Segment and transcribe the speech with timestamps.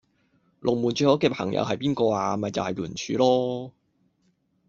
[0.61, 2.35] 龍門最好既朋友係邊個呀？
[2.35, 3.71] 咪係龍門柱囉